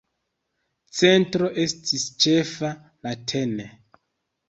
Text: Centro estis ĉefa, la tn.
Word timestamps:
Centro 1.01 1.51
estis 1.65 2.09
ĉefa, 2.27 2.75
la 3.09 3.17
tn. 3.31 3.73